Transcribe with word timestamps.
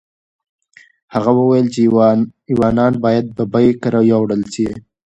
هغه 1.13 1.31
وویل 1.39 1.67
چې 1.73 1.79
ایوانان 2.49 2.93
باید 3.05 3.25
ببۍ 3.37 3.67
کره 3.81 3.99
یوړل 4.11 4.41
شي. 4.53 4.67